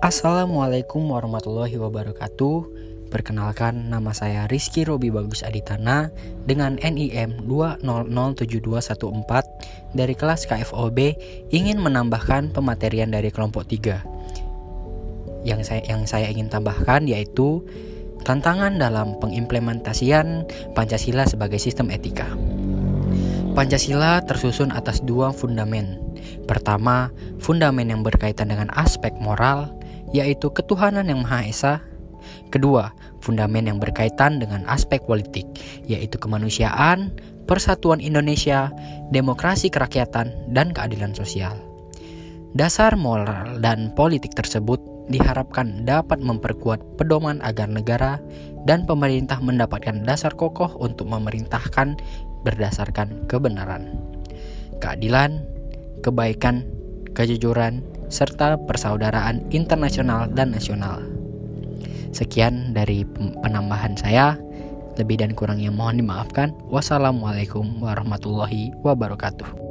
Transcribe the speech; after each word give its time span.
Assalamualaikum 0.00 1.12
warahmatullahi 1.12 1.76
wabarakatuh. 1.76 2.56
Perkenalkan 3.12 3.92
nama 3.92 4.16
saya 4.16 4.48
Rizky 4.48 4.88
Robi 4.88 5.12
Bagus 5.12 5.44
Aditana 5.44 6.08
dengan 6.48 6.80
NIM 6.80 7.44
2007214 7.44 9.92
dari 9.92 10.16
kelas 10.16 10.48
KFOB 10.48 10.98
ingin 11.52 11.84
menambahkan 11.84 12.48
pematerian 12.48 13.12
dari 13.12 13.28
kelompok 13.28 13.68
3. 13.68 15.44
Yang 15.44 15.68
saya 15.68 15.84
yang 15.84 16.08
saya 16.08 16.32
ingin 16.32 16.48
tambahkan 16.48 17.04
yaitu 17.04 17.60
tantangan 18.24 18.80
dalam 18.80 19.20
pengimplementasian 19.20 20.48
Pancasila 20.72 21.28
sebagai 21.28 21.60
sistem 21.60 21.92
etika. 21.92 22.24
Pancasila 23.52 24.24
tersusun 24.24 24.72
atas 24.72 25.04
dua 25.04 25.36
fundamen. 25.36 26.00
Pertama, 26.48 27.12
fundamen 27.36 27.92
yang 27.92 28.00
berkaitan 28.00 28.48
dengan 28.48 28.72
aspek 28.72 29.12
moral, 29.20 29.76
yaitu 30.10 30.50
ketuhanan 30.50 31.06
yang 31.06 31.22
Maha 31.22 31.46
Esa. 31.46 31.74
Kedua, 32.52 32.92
fundamen 33.24 33.66
yang 33.70 33.78
berkaitan 33.78 34.42
dengan 34.42 34.66
aspek 34.68 35.00
politik, 35.06 35.46
yaitu 35.86 36.20
kemanusiaan, 36.20 37.14
persatuan 37.48 37.98
Indonesia, 37.98 38.70
demokrasi 39.10 39.72
kerakyatan, 39.72 40.30
dan 40.52 40.70
keadilan 40.70 41.16
sosial. 41.16 41.56
Dasar 42.50 42.98
moral 42.98 43.62
dan 43.62 43.94
politik 43.94 44.34
tersebut 44.34 44.82
diharapkan 45.10 45.86
dapat 45.86 46.18
memperkuat 46.22 46.82
pedoman 46.98 47.38
agar 47.42 47.66
negara 47.66 48.22
dan 48.66 48.86
pemerintah 48.86 49.38
mendapatkan 49.42 50.02
dasar 50.06 50.34
kokoh 50.34 50.70
untuk 50.78 51.10
memerintahkan 51.10 51.98
berdasarkan 52.46 53.26
kebenaran, 53.26 53.94
keadilan, 54.82 55.42
kebaikan, 56.02 56.66
kejujuran, 57.12 57.82
serta 58.10 58.58
persaudaraan 58.58 59.48
internasional 59.54 60.28
dan 60.28 60.52
nasional. 60.52 61.00
Sekian 62.10 62.74
dari 62.74 63.06
penambahan 63.40 63.94
saya. 63.94 64.36
Lebih 64.98 65.22
dan 65.22 65.32
kurangnya 65.32 65.72
mohon 65.72 66.02
dimaafkan. 66.02 66.52
Wassalamualaikum 66.68 67.80
warahmatullahi 67.80 68.74
wabarakatuh. 68.84 69.69